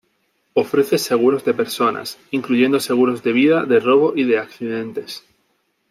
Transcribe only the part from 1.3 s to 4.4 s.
de personas, incluyendo seguros de vida, de robo y de